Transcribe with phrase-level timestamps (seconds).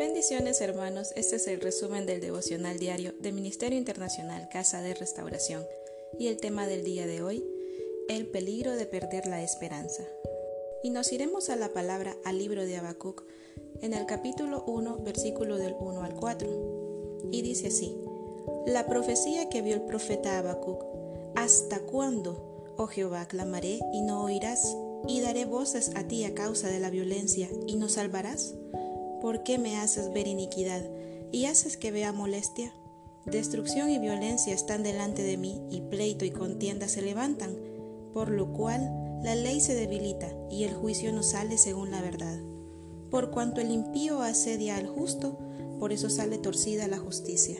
[0.00, 5.62] Bendiciones hermanos, este es el resumen del devocional diario de Ministerio Internacional Casa de Restauración
[6.18, 7.44] y el tema del día de hoy,
[8.08, 10.02] el peligro de perder la esperanza.
[10.82, 13.24] Y nos iremos a la palabra al libro de Habacuc
[13.82, 17.28] en el capítulo 1, versículo del 1 al 4.
[17.30, 17.94] Y dice así:
[18.66, 20.82] La profecía que vio el profeta Habacuc,
[21.34, 24.74] ¿hasta cuándo, oh Jehová, clamaré y no oirás?
[25.06, 28.54] Y daré voces a ti a causa de la violencia y no salvarás.
[29.20, 30.82] ¿Por qué me haces ver iniquidad
[31.30, 32.72] y haces que vea molestia?
[33.26, 37.56] Destrucción y violencia están delante de mí, y pleito y contienda se levantan,
[38.14, 42.38] por lo cual la ley se debilita y el juicio no sale según la verdad.
[43.10, 45.38] Por cuanto el impío asedia al justo,
[45.78, 47.56] por eso sale torcida la justicia.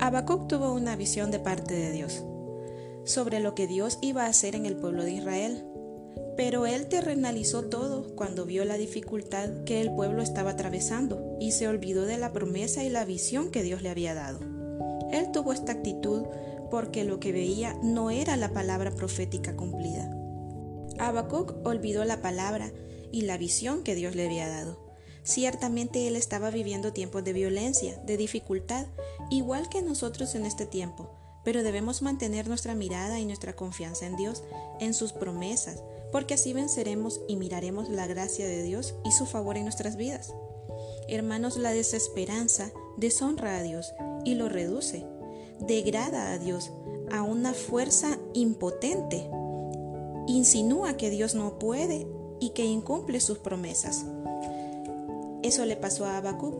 [0.00, 2.24] Habacuc tuvo una visión de parte de Dios
[3.04, 5.64] sobre lo que Dios iba a hacer en el pueblo de Israel
[6.36, 11.68] pero él terrenalizó todo cuando vio la dificultad que el pueblo estaba atravesando y se
[11.68, 14.40] olvidó de la promesa y la visión que Dios le había dado.
[15.12, 16.24] Él tuvo esta actitud
[16.70, 20.10] porque lo que veía no era la palabra profética cumplida.
[20.98, 22.72] Habacuc olvidó la palabra
[23.12, 24.84] y la visión que Dios le había dado.
[25.22, 28.86] Ciertamente él estaba viviendo tiempos de violencia, de dificultad,
[29.30, 34.16] igual que nosotros en este tiempo, pero debemos mantener nuestra mirada y nuestra confianza en
[34.16, 34.42] Dios,
[34.80, 39.56] en sus promesas, porque así venceremos y miraremos la gracia de Dios y su favor
[39.56, 40.34] en nuestras vidas.
[41.08, 43.92] Hermanos, la desesperanza deshonra a Dios
[44.24, 45.06] y lo reduce,
[45.60, 46.72] degrada a Dios
[47.12, 49.28] a una fuerza impotente,
[50.26, 52.06] insinúa que Dios no puede
[52.40, 54.04] y que incumple sus promesas.
[55.42, 56.54] Eso le pasó a Habacuc.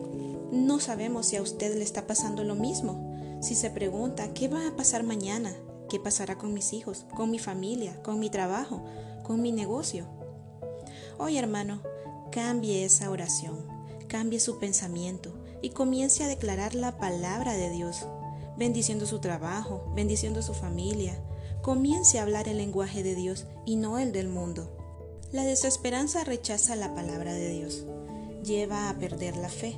[0.51, 3.14] No sabemos si a usted le está pasando lo mismo.
[3.45, 5.55] Si se pregunta, ¿qué va a pasar mañana?
[5.87, 8.83] ¿Qué pasará con mis hijos, con mi familia, con mi trabajo,
[9.21, 10.07] con mi negocio?
[11.19, 11.83] Hoy, hermano,
[12.31, 13.67] cambie esa oración,
[14.07, 18.07] cambie su pensamiento y comience a declarar la palabra de Dios,
[18.57, 21.13] bendiciendo su trabajo, bendiciendo su familia.
[21.61, 24.75] Comience a hablar el lenguaje de Dios y no el del mundo.
[25.31, 27.85] La desesperanza rechaza la palabra de Dios,
[28.43, 29.77] lleva a perder la fe.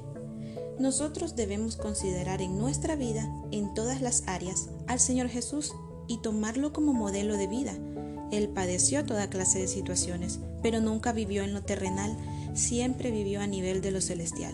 [0.79, 5.73] Nosotros debemos considerar en nuestra vida, en todas las áreas, al Señor Jesús
[6.07, 7.73] y tomarlo como modelo de vida.
[8.31, 12.15] Él padeció toda clase de situaciones, pero nunca vivió en lo terrenal,
[12.53, 14.53] siempre vivió a nivel de lo celestial.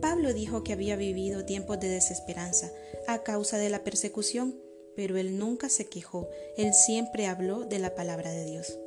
[0.00, 2.70] Pablo dijo que había vivido tiempos de desesperanza
[3.08, 4.60] a causa de la persecución,
[4.94, 8.78] pero él nunca se quejó, él siempre habló de la palabra de Dios.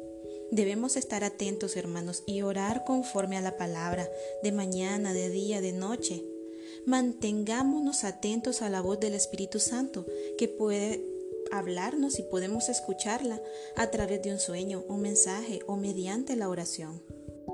[0.51, 4.09] Debemos estar atentos, hermanos, y orar conforme a la palabra,
[4.41, 6.25] de mañana, de día, de noche.
[6.85, 10.05] Mantengámonos atentos a la voz del Espíritu Santo,
[10.37, 11.05] que puede
[11.51, 13.41] hablarnos y podemos escucharla
[13.75, 17.01] a través de un sueño, un mensaje o mediante la oración.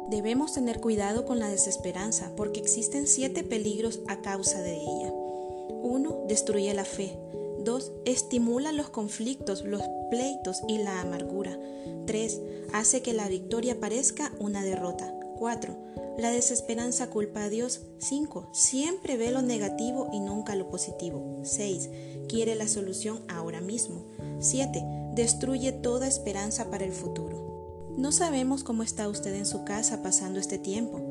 [0.09, 5.11] Debemos tener cuidado con la desesperanza porque existen siete peligros a causa de ella.
[5.11, 6.25] 1.
[6.27, 7.17] Destruye la fe.
[7.65, 7.91] 2.
[8.05, 11.59] Estimula los conflictos, los pleitos y la amargura.
[12.05, 12.41] 3.
[12.71, 15.13] Hace que la victoria parezca una derrota.
[15.37, 15.75] 4.
[16.17, 17.81] La desesperanza culpa a Dios.
[17.97, 18.49] 5.
[18.53, 21.41] Siempre ve lo negativo y nunca lo positivo.
[21.43, 21.89] 6.
[22.29, 24.05] Quiere la solución ahora mismo.
[24.39, 24.81] 7.
[25.13, 27.93] Destruye toda esperanza para el futuro.
[27.97, 31.01] No sabemos cómo está usted en su casa pasando este tiempo,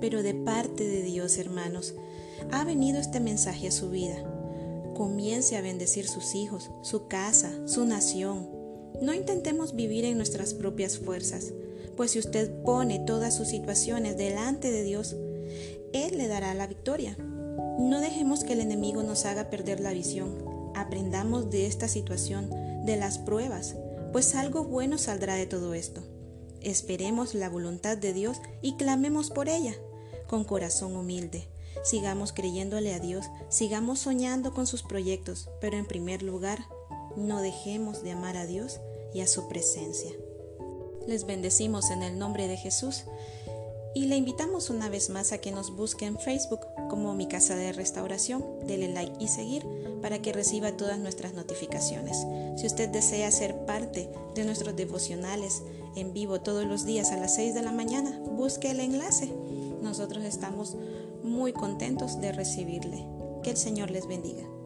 [0.00, 1.94] pero de parte de Dios, hermanos,
[2.50, 4.37] ha venido este mensaje a su vida.
[4.98, 8.50] Comience a bendecir sus hijos, su casa, su nación.
[9.00, 11.54] No intentemos vivir en nuestras propias fuerzas
[11.98, 15.16] pues si usted pone todas sus situaciones delante de Dios,
[15.92, 17.16] Él le dará la victoria.
[17.18, 20.38] No dejemos que el enemigo nos haga perder la visión.
[20.76, 22.50] Aprendamos de esta situación,
[22.86, 23.74] de las pruebas,
[24.12, 26.04] pues algo bueno saldrá de todo esto.
[26.60, 29.74] Esperemos la voluntad de Dios y clamemos por ella,
[30.28, 31.48] con corazón humilde.
[31.84, 36.58] Sigamos creyéndole a Dios, sigamos soñando con sus proyectos, pero en primer lugar,
[37.16, 38.80] no dejemos de amar a Dios
[39.12, 40.10] y a su presencia.
[41.06, 43.04] Les bendecimos en el nombre de Jesús
[43.94, 47.56] y le invitamos una vez más a que nos busque en Facebook como Mi Casa
[47.56, 48.44] de Restauración.
[48.66, 49.66] Dele like y seguir
[50.02, 52.16] para que reciba todas nuestras notificaciones.
[52.56, 55.62] Si usted desea ser parte de nuestros devocionales
[55.96, 59.32] en vivo todos los días a las 6 de la mañana, busque el enlace.
[59.82, 60.76] Nosotros estamos
[61.22, 63.06] muy contentos de recibirle.
[63.42, 64.57] Que el Señor les bendiga.